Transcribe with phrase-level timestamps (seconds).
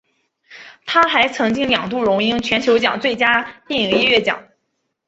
[0.87, 4.47] 他还曾经两度荣膺金球奖最佳电影音乐奖。